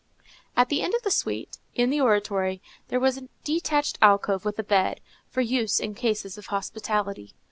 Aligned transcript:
At 0.57 0.69
the 0.69 0.81
end 0.81 0.95
of 0.95 1.03
the 1.03 1.11
suite, 1.11 1.59
in 1.75 1.91
the 1.91 2.01
oratory, 2.01 2.59
there 2.87 2.99
was 2.99 3.17
a 3.17 3.29
detached 3.43 3.99
alcove 4.01 4.45
with 4.45 4.57
a 4.57 4.63
bed, 4.63 4.99
for 5.29 5.41
use 5.41 5.79
in 5.79 5.93
cases 5.93 6.39
of 6.39 6.47
hospitality. 6.47 7.33